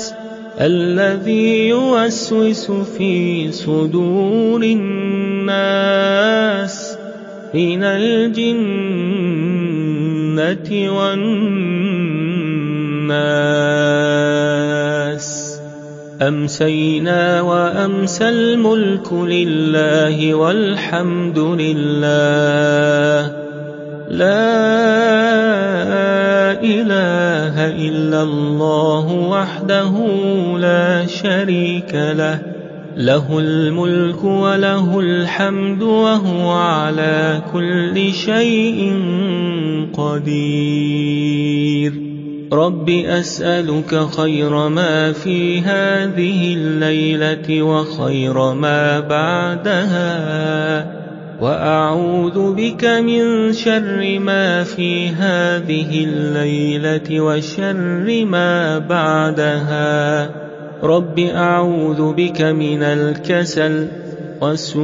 الذي 0.61 1.67
يوسوس 1.67 2.71
في 2.71 3.51
صدور 3.51 4.63
الناس 4.63 6.17
من 7.53 7.83
الجنة 7.83 8.69
والناس. 10.97 11.81
أمسينا 16.21 17.41
وأمسى 17.41 18.29
الملك 18.29 19.13
لله 19.13 20.33
والحمد 20.35 21.39
لله. 21.39 23.35
لا 24.09 25.50
إله 26.63 27.67
إلا 27.67 28.23
الله 28.23 29.11
وحده 29.11 29.91
لا 30.57 31.07
شريك 31.07 31.93
له. 31.93 32.39
له 32.97 33.39
الملك 33.39 34.23
وله 34.23 34.99
الحمد 34.99 35.81
وهو 35.81 36.51
على 36.51 37.41
كل 37.53 38.13
شيء 38.13 38.93
قدير. 39.93 41.93
رب 42.53 42.89
أسألك 42.89 44.07
خير 44.17 44.69
ما 44.69 45.11
في 45.11 45.61
هذه 45.61 46.53
الليلة 46.53 47.63
وخير 47.63 48.53
ما 48.53 48.99
بعدها. 48.99 51.00
وأعوذ 51.41 52.53
بك 52.53 52.85
من 52.85 53.53
شر 53.53 54.19
ما 54.19 54.63
في 54.63 55.07
هذه 55.09 56.03
الليلة 56.05 57.21
وشر 57.21 58.25
ما 58.25 58.77
بعدها. 58.79 60.29
رب 60.83 61.19
أعوذ 61.19 62.13
بك 62.13 62.41
من 62.41 62.83
الكسل 62.83 63.87
وسوء 64.41 64.81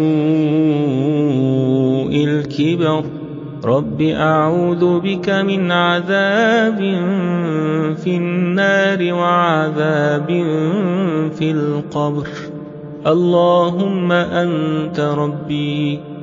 الكبر. 2.25 3.03
رب 3.63 4.01
أعوذ 4.01 4.99
بك 4.99 5.29
من 5.29 5.71
عذاب 5.71 6.79
في 7.97 8.17
النار 8.17 9.13
وعذاب 9.13 10.27
في 11.37 11.51
القبر. 11.51 12.27
اللهم 13.07 14.11
أنت 14.11 14.99
ربي. 14.99 16.16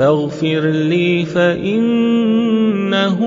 فاغفر 0.00 0.60
لي 0.60 1.24
فإنك 1.24 2.80
إنه 2.90 3.20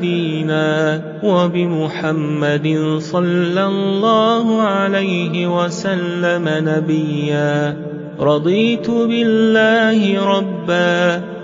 دينا 0.00 1.02
وبمحمد 1.24 2.96
صلى 2.98 3.66
الله 3.66 4.62
عليه 4.62 5.64
وسلم 5.64 6.44
نبيا. 6.48 7.76
رضيت 8.20 8.90
بالله 8.90 10.26
ربا 10.38 11.33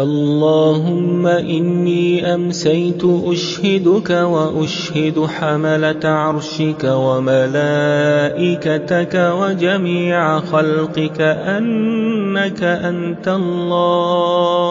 اللهم 0.00 1.26
إني 1.26 2.34
أمسيت 2.34 3.02
أشهدك 3.04 4.10
وأشهد 4.10 5.26
حملة 5.26 6.00
عرشك 6.04 6.84
وملائكتك 6.84 8.12
وجميع 9.40 10.40
خلقك 10.40 11.20
أنك 11.20 12.62
أنت 12.62 13.28
الله. 13.28 14.70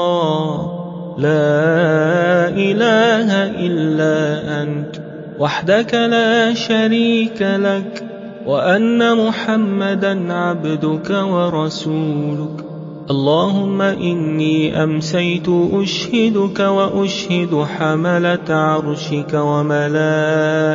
لا 1.18 2.50
إله 2.50 3.44
إلا 3.66 4.62
أنت 4.62 4.96
وحدك 5.40 5.94
لا 5.94 6.54
شريك 6.54 7.42
لك 7.42 8.04
وأن 8.46 9.28
محمدا 9.28 10.34
عبدك 10.34 11.10
ورسولك. 11.10 12.69
اللهم 13.10 13.82
إني 13.82 14.84
أمسيت 14.84 15.50
أشهدك 15.74 16.60
وأشهد 16.60 17.66
حملة 17.78 18.50
عرشك 18.50 19.34
وملائكتك 19.34 20.74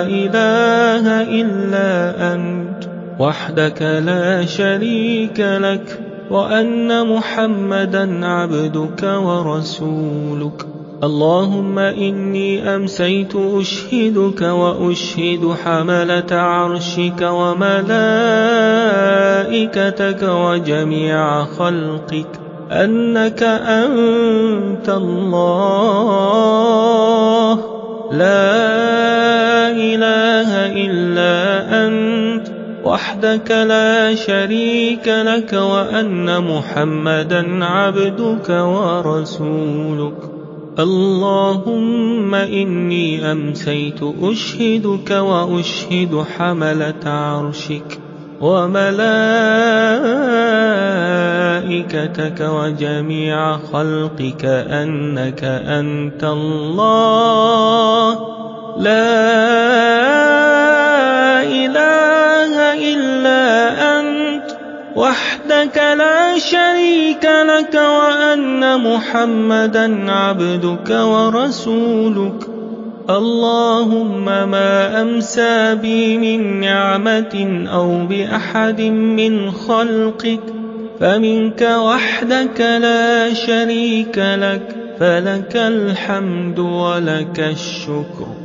إله 0.03 1.21
إلا 1.41 1.89
أنت 2.33 2.83
وحدك 3.19 3.81
لا 3.81 4.45
شريك 4.45 5.39
لك 5.39 5.99
وأن 6.31 7.07
محمدا 7.15 8.25
عبدك 8.25 9.03
ورسولك. 9.03 10.74
اللهم 11.03 11.79
إني 11.79 12.75
أمسيت 12.75 13.35
أشهدك 13.35 14.41
وأشهد 14.41 15.55
حملة 15.63 16.31
عرشك 16.31 17.21
وملائكتك 17.21 17.79
وجميع 20.23 21.45
خلقك 21.45 22.27
أنك 22.71 23.43
أنت 23.43 24.89
الله. 24.89 26.35
لا 28.11 29.71
إله 29.71 30.51
إلا 30.85 31.35
أنت 31.87 32.47
وحدك 32.83 33.51
لا 33.51 34.15
شريك 34.15 35.07
لك 35.07 35.53
وأن 35.53 36.43
محمدا 36.43 37.65
عبدك 37.65 38.49
ورسولك. 38.49 40.34
اللهم 40.79 42.35
إني 42.35 43.31
أمسيت 43.31 43.99
أشهدك 44.21 45.11
وأشهد 45.11 46.25
حملة 46.37 47.03
عرشك 47.05 47.99
وملائكتك 48.41 48.95
وجميع 52.41 53.57
خلقك 53.57 54.45
أنك 54.45 55.43
أنت 55.43 56.23
الله. 56.23 58.09
لا 58.77 59.15
إله 61.43 62.53
إلا 62.93 63.71
أنت. 63.99 64.04
وحدك 64.95 65.77
لا 65.77 66.39
شريك 66.39 67.25
لك 67.25 67.73
وأن 67.73 68.79
محمدا 68.79 70.11
عبدك 70.11 70.89
ورسولك. 70.89 72.47
اللهم 73.09 74.25
ما 74.25 75.01
أمسى 75.01 75.75
بي 75.75 76.17
من 76.17 76.59
نعمة 76.59 77.65
أو 77.73 78.05
بأحد 78.05 78.81
من 78.81 79.51
خلقك. 79.51 80.39
فمنك 80.99 81.61
وحدك 81.61 82.61
لا 82.61 83.33
شريك 83.33 84.17
لك. 84.17 84.75
فلك 84.99 85.55
الحمد 85.55 86.59
ولك 86.59 87.39
الشكر. 87.39 88.44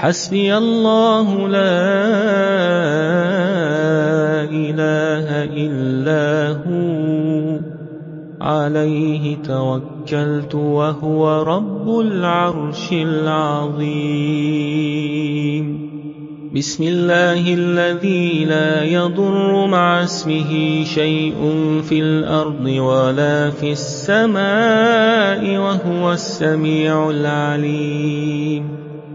حسبي 0.00 0.56
الله 0.56 1.48
لا 1.48 1.60
إله 4.48 5.28
إلا 5.44 6.56
هو. 6.64 7.60
عليه 8.40 9.36
توكلت 9.36 10.54
وهو 10.54 11.42
رب 11.42 12.00
العرش 12.00 12.92
العظيم. 12.92 14.20
بسم 16.56 16.84
الله 16.84 17.54
الذي 17.54 18.44
لا 18.44 18.84
يضر 18.84 19.66
مع 19.66 20.04
اسمه 20.04 20.84
شيء 20.84 21.36
في 21.88 22.00
الأرض 22.00 22.64
ولا 22.64 23.50
في 23.50 23.72
السماء 23.72 25.56
وهو 25.58 26.12
السميع 26.12 27.10
العليم. 27.10 28.79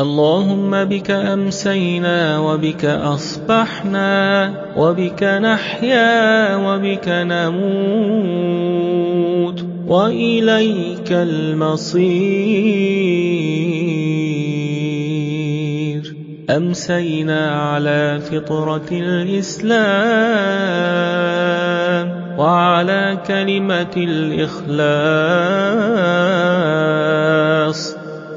اللهم 0.00 0.84
بك 0.84 1.10
أمسينا 1.10 2.38
وبك 2.38 2.84
أصبحنا 2.84 4.50
وبك 4.76 5.22
نحيا 5.22 6.56
وبك 6.56 7.08
نموت 7.08 7.54
وإليك 9.86 11.12
المصير. 11.12 12.04
أمسينا 16.50 17.50
على 17.50 18.20
فطرة 18.20 18.88
الإسلام 18.90 19.74
وعلى 22.38 23.18
كلمة 23.26 23.94
الإخلاص. 23.96 24.84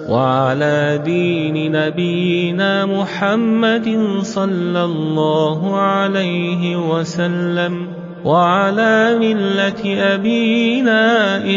وعلى 0.08 1.02
دين 1.06 1.72
نبينا 1.72 2.86
محمد 2.86 4.20
صلى 4.22 4.84
الله 4.84 5.76
عليه 5.76 6.76
وسلم 6.76 7.88
وعلى 8.26 9.18
ملة 9.20 9.84
أبينا 10.14 11.04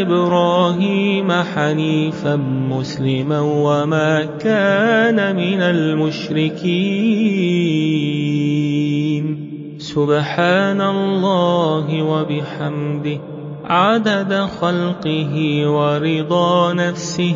إبراهيم 0.01 1.31
حنيفا 1.31 2.35
مسلما 2.69 3.39
وما 3.39 4.25
كان 4.39 5.35
من 5.35 5.61
المشركين. 5.61 7.21
سبحان 9.79 10.81
الله 10.81 12.03
وبحمده 12.03 13.19
عدد 13.65 14.33
خلقه 14.61 15.63
ورضا 15.67 16.73
نفسه 16.73 17.35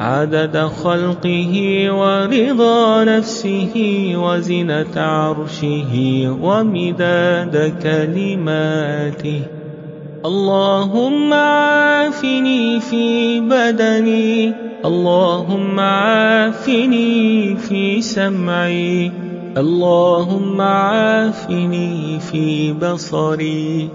عدد 0.00 0.56
خلقه 0.56 1.54
ورضا 1.92 3.04
نفسه 3.04 3.74
وزنة 4.16 4.96
عرشه 4.96 5.92
ومداد 6.42 7.72
كلماته. 7.82 9.42
اللهم 10.24 11.32
عافني 11.32 12.80
في 12.80 13.40
بدني 13.40 14.52
اللهم 14.84 15.80
عافني 15.80 17.56
في 17.56 18.02
سمعي 18.02 19.12
اللهم 19.56 20.60
عافني 20.60 22.20
في 22.20 22.72
بصري. 22.72 23.88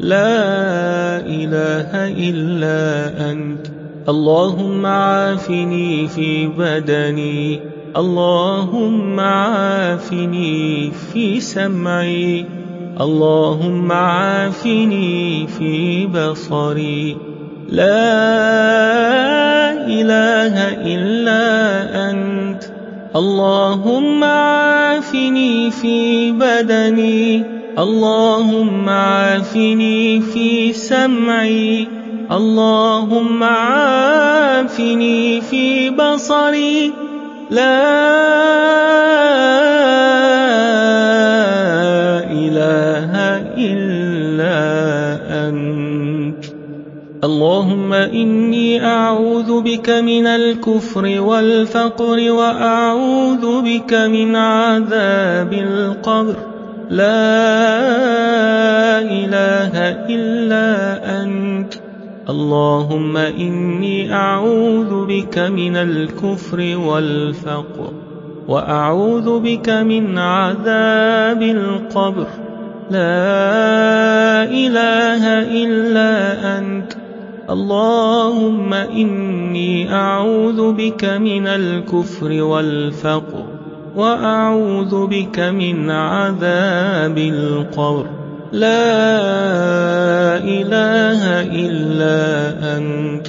لا 0.00 1.20
إله 1.20 1.90
إلا 2.08 3.30
أنت. 3.30 3.69
اللهم 4.10 4.86
عافني 4.86 6.08
في 6.08 6.46
بدني 6.46 7.60
اللهم 7.96 9.20
عافني 9.20 10.90
في 11.12 11.40
سمعي 11.40 12.46
اللهم 13.00 13.92
عافني 13.92 15.46
في 15.46 16.06
بصري. 16.06 17.16
لا 17.68 18.02
إله 19.86 20.54
إلا 20.94 21.42
أنت 22.10 22.62
اللهم 23.16 24.24
عافني 24.24 25.70
في 25.70 26.32
بدني 26.32 27.44
اللهم 27.78 28.88
عافني 28.88 30.20
في 30.20 30.72
سمعي. 30.72 31.99
اللهم 32.30 33.42
عافني 33.42 35.40
في 35.40 35.90
بصري. 35.90 36.92
لا 37.50 37.82
إله 42.30 43.12
إلا 43.58 44.58
أنت. 45.48 46.44
اللهم 47.24 47.92
إني 47.92 48.86
أعوذ 48.86 49.60
بك 49.60 49.90
من 49.90 50.26
الكفر 50.26 51.20
والفقر 51.20 52.32
وأعوذ 52.32 53.62
بك 53.62 53.94
من 53.94 54.36
عذاب 54.36 55.52
القبر. 55.52 56.36
لا 56.90 57.38
إله 59.00 59.72
إلا 60.08 60.89
أنت 60.89 60.89
اللهم 62.30 63.16
إني 63.16 64.14
أعوذ 64.14 65.06
بك 65.06 65.38
من 65.38 65.76
الكفر 65.76 66.76
والفقر 66.76 67.92
وأعوذ 68.48 69.40
بك 69.40 69.68
من 69.70 70.18
عذاب 70.18 71.42
القبر. 71.42 72.26
لا 72.90 74.44
إله 74.44 75.22
إلا 75.62 76.12
أنت. 76.58 76.92
اللهم 77.50 78.74
إني 78.74 79.94
أعوذ 79.94 80.72
بك 80.72 81.04
من 81.04 81.46
الكفر 81.46 82.42
والفقر 82.42 83.44
وأعوذ 83.96 85.06
بك 85.06 85.38
من 85.40 85.90
عذاب 85.90 87.18
القبر. 87.18 88.19
لا 88.52 90.36
إله 90.36 91.40
إلا 91.42 92.18
أنت. 92.76 93.26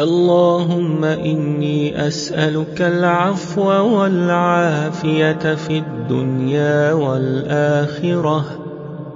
اللهم 0.00 1.04
إني 1.04 2.06
أسألك 2.06 2.82
العفو 2.82 3.68
والعافية 3.68 5.54
في 5.54 5.78
الدنيا 5.78 6.92
والآخرة. 6.92 8.44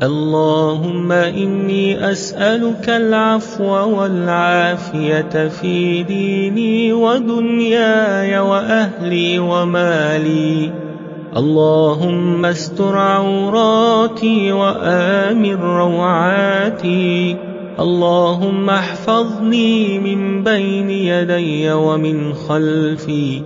اللهم 0.02 1.12
إني 1.12 2.10
أسألك 2.12 2.88
العفو 2.88 4.00
والعافية 4.00 5.48
في 5.48 6.02
ديني 6.02 6.92
ودنياي 6.92 8.38
وأهلي 8.38 9.38
ومالي. 9.38 10.89
اللهم 11.36 12.44
استر 12.44 12.98
عوراتي 12.98 14.52
وآمن 14.52 15.54
روعاتي. 15.54 17.36
اللهم 17.80 18.70
احفظني 18.70 19.98
من 19.98 20.44
بين 20.44 20.90
يدي 20.90 21.72
ومن 21.72 22.32
خلفي. 22.32 23.42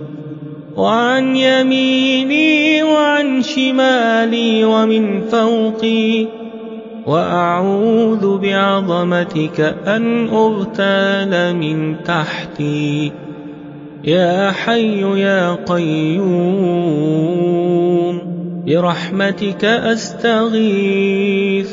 وعن 0.77 1.35
يميني 1.35 2.83
وعن 2.83 3.41
شمالي 3.41 4.63
ومن 4.63 5.21
فوقي. 5.21 6.25
وأعوذ 7.07 8.37
بعظمتك 8.37 9.75
أن 9.87 10.27
أغتال 10.27 11.55
من 11.55 11.95
تحتي. 12.03 13.24
يا 14.05 14.51
حي 14.51 15.01
يا 15.01 15.65
قيوم 15.65 17.05
برحمتك 18.67 19.65
أستغيث. 19.65 21.69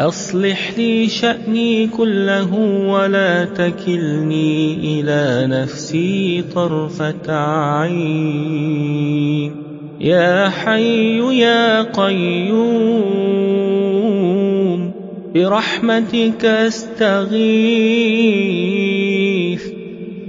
أصلح 0.00 0.78
لي 0.78 1.08
شأني 1.08 1.86
كله 1.86 2.54
ولا 2.88 3.44
تكلني 3.44 4.74
إلى 4.74 5.46
نفسي 5.46 6.44
طرفة 6.54 7.32
عين. 7.80 9.52
يا 10.00 10.48
حي 10.48 11.38
يا 11.38 11.82
قيوم 11.82 13.28
برحمتك 15.34 16.44
أستغيث. 16.44 17.38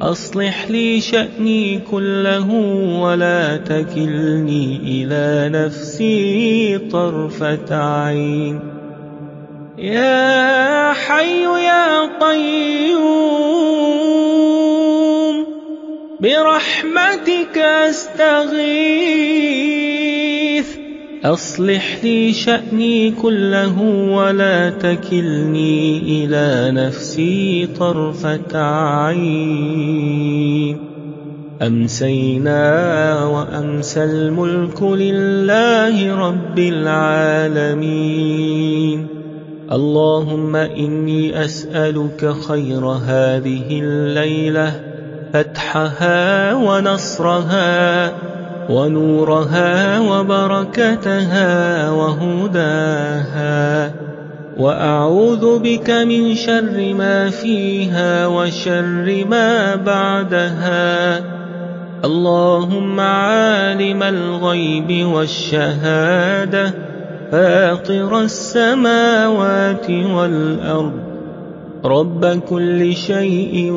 أصلح 0.02 0.70
لي 0.70 1.02
شأني 1.02 1.80
كله 1.92 2.54
ولا 3.02 3.58
تكلني 3.58 4.80
إلى 4.84 5.50
نفسي 5.60 6.78
طرفة 6.92 7.76
عين. 7.76 8.60
يا 9.78 10.94
حي 10.94 11.44
يا 11.44 12.06
قيوم 12.20 13.10
برحمتك 16.20 17.58
أستغيث. 17.58 19.10
أصلح 21.24 22.04
لي 22.04 22.34
شأني 22.34 23.12
كله 23.12 23.82
ولا 24.12 24.70
تكلني 24.70 25.98
إلى 26.00 26.72
نفسي 26.72 27.68
طرفة 27.80 28.58
عين. 29.06 30.78
أمسينا 31.62 33.26
وأمسى 33.26 34.04
الملك 34.04 34.84
لله 34.84 36.16
رب 36.28 36.60
العالمين. 36.60 38.00
اللهم 39.72 40.56
إني 40.56 41.46
أسألك 41.46 42.34
خير 42.48 42.86
هذه 42.86 43.80
الليلة 43.84 44.82
فتحها 45.34 46.54
ونصرها 46.54 48.10
ونورها 48.70 50.00
وبركتها 50.00 51.92
وهداها. 51.92 53.92
وأعوذ 54.58 55.60
بك 55.60 55.90
من 55.90 56.36
شر 56.36 56.94
ما 56.94 57.30
فيها 57.30 58.28
وشر 58.28 59.26
ما 59.30 59.76
بعدها. 59.76 61.20
اللهم 62.06 63.00
عالم 63.00 64.04
الغيب 64.04 65.08
والشهادة 65.08 66.74
فاطر 67.32 68.22
السماوات 68.22 69.90
والأرض. 69.90 70.94
رب 71.86 72.26
كل 72.26 72.96
شيء 72.96 73.72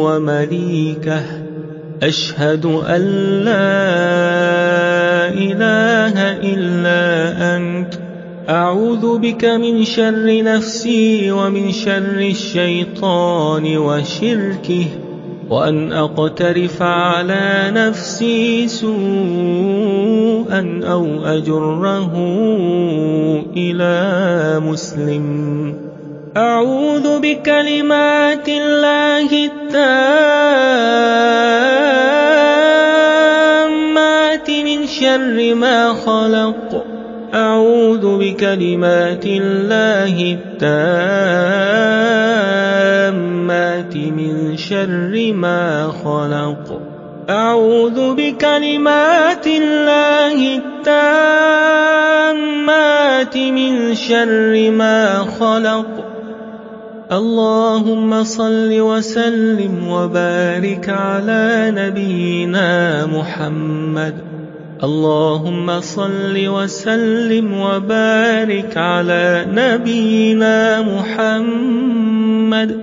ومليكه. 0.00 1.45
أشهد 2.02 2.66
أن 2.66 3.02
لا 3.44 3.72
إله 5.32 6.16
إلا 6.52 7.56
أنت. 7.56 7.94
أعوذ 8.48 9.18
بك 9.18 9.44
من 9.44 9.84
شر 9.84 10.42
نفسي 10.42 11.30
ومن 11.30 11.72
شر 11.72 12.18
الشيطان 12.18 13.76
وشركه 13.76 14.86
وأن 15.50 15.92
أقترف 15.92 16.82
على 16.82 17.72
نفسي 17.74 18.68
سوءا 18.68 18.90
أو 20.84 21.24
أجره 21.24 22.12
إلى 23.56 24.60
مسلم. 24.60 25.74
أعوذ 26.36 27.20
بكلمات 27.20 28.48
الله 28.48 29.44
التامات 29.44 31.65
شر 35.36 35.54
ما 35.54 35.92
خلق. 35.92 36.84
أعوذ 37.34 38.18
بكلمات 38.18 39.26
الله 39.26 40.32
التامات 40.32 40.56
من 43.96 44.56
شر 44.56 45.32
ما 45.32 45.92
خلق. 46.04 46.80
أعوذ 47.30 48.14
بكلمات 48.14 49.46
الله 49.46 50.56
التامات 50.56 50.86
من 53.36 53.94
شر 53.94 54.70
ما 54.70 55.24
خلق. 55.38 56.04
اللهم 57.12 58.24
صل 58.24 58.80
وسلم 58.80 59.88
وبارك 59.88 60.88
على 60.88 61.72
نبينا 61.76 63.06
محمد. 63.06 64.35
اللهم 64.84 65.80
صل 65.80 66.36
وسلم 66.36 67.60
وبارك 67.60 68.76
على 68.76 69.46
نبينا 69.48 70.82
محمد. 70.82 72.80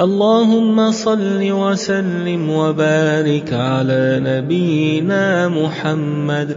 اللهم 0.00 0.90
صل 0.90 1.52
وسلم 1.52 2.50
وبارك 2.50 3.52
على 3.52 4.20
نبينا 4.24 5.48
محمد. 5.48 6.56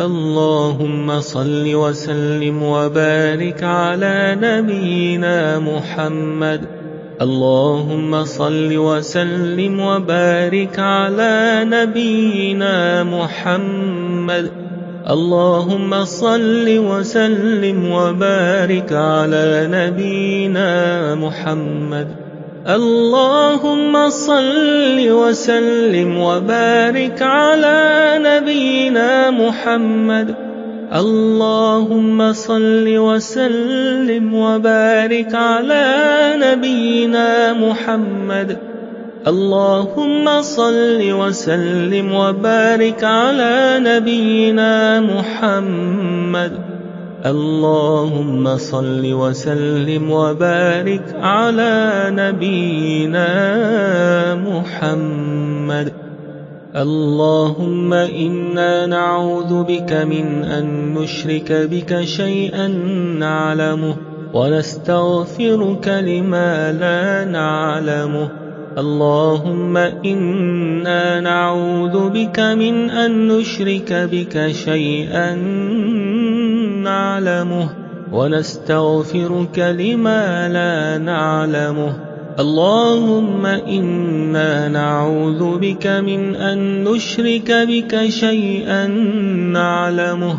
اللهم 0.00 1.20
صل 1.20 1.74
وسلم 1.74 2.62
وبارك 2.62 3.62
على 3.62 4.36
نبينا 4.40 5.58
محمد. 5.58 6.79
اللهم 7.20 8.24
صل 8.24 8.76
وسلم 8.76 9.80
وبارك 9.80 10.78
على 10.78 11.64
نبينا 11.64 13.02
محمد. 13.04 14.50
اللهم 15.10 16.04
صل 16.04 16.64
وسلم 16.68 17.92
وبارك 17.92 18.92
على 18.92 19.68
نبينا 19.70 21.14
محمد. 21.14 22.08
اللهم 22.68 24.08
صل 24.08 25.10
وسلم 25.10 26.18
وبارك 26.18 27.22
على 27.22 27.80
نبينا 28.20 29.30
محمد. 29.30 30.49
اللهم 30.94 32.32
صل 32.32 32.98
وسلم 32.98 34.34
وبارك 34.34 35.34
على 35.34 35.86
نبينا 36.36 37.52
محمد. 37.52 38.58
اللهم 39.26 40.42
صل 40.42 41.12
وسلم 41.12 42.14
وبارك 42.14 43.04
على 43.04 43.78
نبينا 43.78 45.00
محمد. 45.00 46.52
اللهم 47.26 48.56
صل 48.56 49.12
وسلم 49.12 50.10
وبارك 50.10 51.14
على 51.22 52.06
نبينا 52.10 53.28
محمد. 54.34 56.09
اللهم 56.76 57.92
إنا 57.92 58.86
نعوذ 58.86 59.64
بك 59.64 59.92
من 59.92 60.44
أن 60.44 60.94
نشرك 60.94 61.52
بك 61.52 62.04
شيئا 62.04 62.68
نعلمه 63.18 63.94
ونستغفرك 64.34 65.88
لما 65.88 66.72
لا 66.72 67.24
نعلمه. 67.24 68.28
اللهم 68.78 69.76
إنا 69.76 71.20
نعوذ 71.20 72.10
بك 72.10 72.40
من 72.40 72.90
أن 72.90 73.28
نشرك 73.28 73.92
بك 74.12 74.52
شيئا 74.52 75.34
نعلمه 76.86 77.68
ونستغفرك 78.12 79.58
لما 79.58 80.48
لا 80.48 80.98
نعلمه. 80.98 82.09
اللهم 82.40 83.46
إنا 83.46 84.68
نعوذ 84.68 85.58
بك 85.58 85.86
من 85.86 86.36
أن 86.36 86.84
نشرك 86.84 87.52
بك 87.52 88.08
شيئا 88.08 88.86
نعلمه 89.52 90.36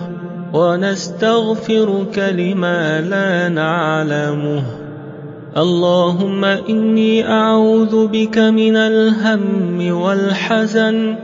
ونستغفرك 0.53 2.17
لما 2.37 3.01
لا 3.01 3.49
نعلمه. 3.49 4.63
اللهم 5.57 6.45
إني 6.45 7.27
أعوذ 7.29 8.07
بك 8.07 8.37
من 8.37 8.75
الهم 8.75 9.93
والحزن 9.93 11.15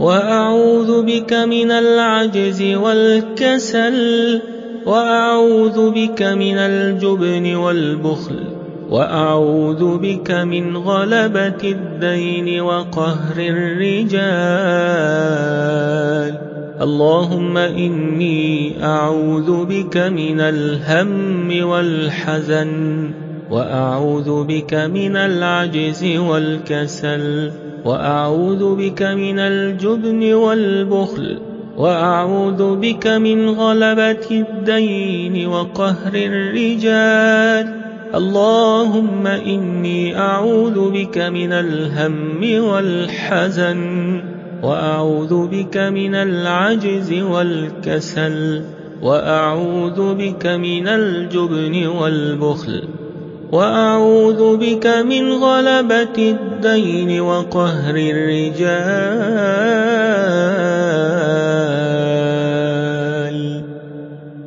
وأعوذ 0.00 1.02
بك 1.02 1.32
من 1.32 1.70
العجز 1.70 2.62
والكسل 2.62 4.40
وأعوذ 4.86 5.90
بك 5.90 6.22
من 6.22 6.58
الجبن 6.58 7.54
والبخل. 7.54 8.51
وأعوذ 8.92 9.98
بك 9.98 10.30
من 10.30 10.76
غلبة 10.76 11.62
الدين 11.64 12.60
وقهر 12.60 13.36
الرجال. 13.38 14.12
اللهم 16.80 17.56
إني 17.56 18.84
أعوذ 18.84 19.64
بك 19.64 19.96
من 19.96 20.40
الهم 20.40 21.64
والحزن 21.68 23.10
وأعوذ 23.50 24.44
بك 24.44 24.74
من 24.74 25.16
العجز 25.16 26.04
والكسل 26.16 27.50
وأعوذ 27.84 28.74
بك 28.74 29.02
من 29.02 29.38
الجبن 29.38 30.32
والبخل 30.34 31.38
وأعوذ 31.76 32.76
بك 32.76 33.06
من 33.06 33.48
غلبة 33.48 34.26
الدين 34.30 35.46
وقهر 35.46 36.14
الرجال. 36.14 37.91
اللهم 38.14 39.26
إني 39.26 40.18
أعوذ 40.18 40.90
بك 40.90 41.18
من 41.18 41.52
الهم 41.52 42.64
والحزن 42.64 44.22
وأعوذ 44.62 45.46
بك 45.46 45.76
من 45.76 46.14
العجز 46.14 47.12
والكسل 47.12 48.62
وأعوذ 49.02 50.14
بك 50.14 50.46
من 50.46 50.88
الجبن 50.88 51.86
والبخل 51.86 52.84
وأعوذ 53.52 54.56
بك 54.56 54.86
من 54.86 55.32
غلبة 55.32 56.18
الدين 56.18 57.20
وقهر 57.20 57.96
الرجال. 57.96 59.52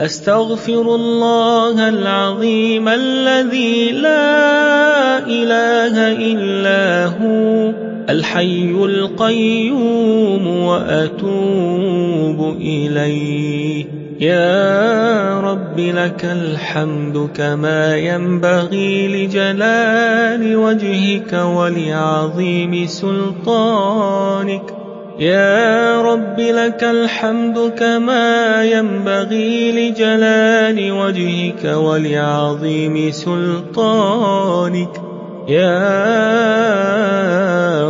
أستغفر 0.00 0.94
الله 0.94 1.88
العظيم 1.88 2.88
الذي 2.88 3.92
لا 3.92 5.18
إله 5.18 6.12
إلا 6.12 7.06
هو 7.06 7.72
الحي 8.10 8.70
القيوم 8.84 10.46
وأتوب 10.46 12.56
إليه. 12.60 13.84
يا 14.20 15.40
رب 15.40 15.80
لك 15.80 16.24
الحمد 16.24 17.28
كما 17.36 17.96
ينبغي 17.96 19.08
لجلال 19.08 20.56
وجهك 20.56 21.32
ولعظيم 21.32 22.86
سلطانك. 22.86 24.83
يا 25.18 26.02
رب 26.02 26.40
لك 26.40 26.84
الحمد 26.84 27.72
كما 27.78 28.64
ينبغي 28.64 29.72
لجلال 29.72 30.92
وجهك 30.92 31.64
ولعظيم 31.64 33.10
سلطانك. 33.10 35.00
يا 35.48 35.82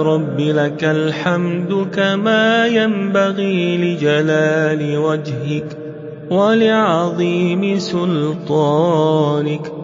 رب 0.03 0.41
لك 0.41 0.85
الحمد 0.85 1.87
كما 1.95 2.67
ينبغي 2.67 3.77
لجلال 3.77 4.99
وجهك 4.99 5.77
ولعظيم 6.31 7.79
سلطانك. 7.79 9.84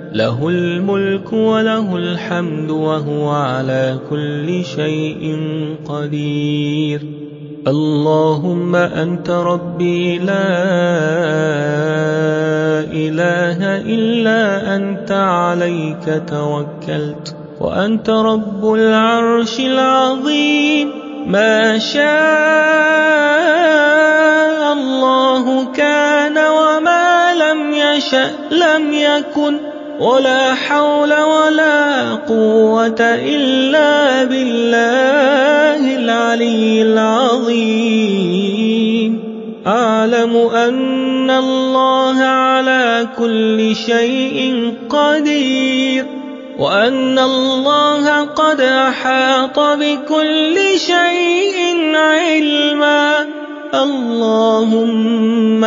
له 0.13 0.49
الملك 0.49 1.33
وله 1.33 1.95
الحمد 1.95 2.69
وهو 2.69 3.29
على 3.29 3.99
كل 4.09 4.65
شيء 4.65 5.37
قدير. 5.85 7.01
اللهم 7.67 8.75
أنت 8.75 9.29
ربي 9.29 10.17
لا 10.19 10.33
إله 12.91 13.77
إلا 13.77 14.75
أنت 14.75 15.11
عليك 15.11 16.23
توكلت. 16.27 17.35
وأنت 17.59 18.09
رب 18.09 18.73
العرش 18.73 19.59
العظيم. 19.59 20.91
ما 21.27 21.77
شاء 21.77 22.03
الله 24.73 25.65
كان 25.73 26.37
وما 26.37 27.33
لم 27.33 27.71
يشأ 27.71 28.31
لم 28.51 28.93
يكن. 28.93 29.70
ولا 30.01 30.53
حول 30.53 31.13
ولا 31.13 32.13
قوة 32.25 33.01
إلا 33.01 34.23
بالله 34.23 35.95
العلي 35.95 36.81
العظيم. 36.81 38.01
أعلم 39.67 40.35
أن 40.37 41.29
الله 41.29 42.17
على 42.17 43.07
كل 43.17 43.75
شيء 43.75 44.73
قدير 44.89 46.05
وأن 46.59 47.19
الله 47.19 48.21
قد 48.21 48.61
أحاط 48.61 49.59
بكل 49.59 50.57
شيء 50.77 51.57
علما. 51.95 53.27
اللهم 53.73 55.65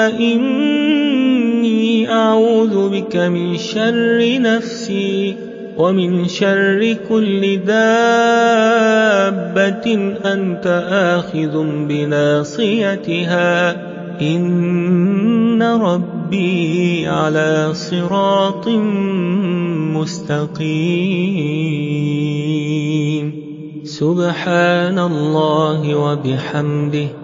إني 2.04 2.12
أعوذ 2.12 2.88
بك 2.88 3.16
من 3.16 3.56
شر 3.56 4.40
نفسي 4.40 5.36
ومن 5.76 6.28
شر 6.28 6.96
كل 7.08 7.56
دابة 7.56 8.14
أنت 10.24 10.66
آخذ 10.90 11.64
بناصيتها. 11.88 13.70
إن 14.20 15.62
ربي 15.62 17.06
على 17.06 17.70
صراط 17.72 18.68
مستقيم. 19.96 20.64
سبحان 23.84 24.98
الله 24.98 25.94
وبحمده. 25.94 27.23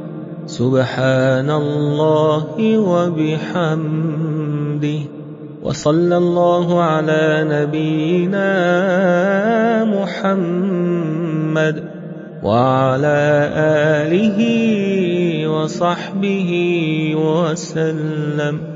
سبحان 0.51 1.47
الله 1.47 2.45
وبحمده. 2.83 4.19
وصلى 5.63 6.17
الله 6.17 6.81
على 6.83 7.47
نبينا 7.47 8.51
محمد 9.87 11.75
وعلى 12.43 13.23
آله 14.03 14.39
وصحبه 15.47 16.51
وسلم. 17.15 18.70